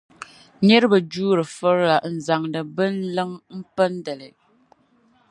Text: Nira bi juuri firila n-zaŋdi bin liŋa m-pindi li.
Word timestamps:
Nira 0.65 0.87
bi 0.91 0.99
juuri 1.11 1.43
firila 1.57 1.97
n-zaŋdi 2.15 2.61
bin 2.75 2.95
liŋa 3.15 3.37
m-pindi 3.57 4.13
li. 4.19 4.29